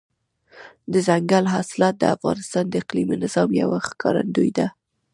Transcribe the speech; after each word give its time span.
دځنګل 0.93 1.45
حاصلات 1.53 1.95
د 1.99 2.03
افغانستان 2.15 2.63
د 2.69 2.73
اقلیمي 2.81 3.15
نظام 3.23 3.49
یوه 3.61 3.69
لویه 3.77 3.85
ښکارندوی 3.89 4.49
ده. 4.57 4.67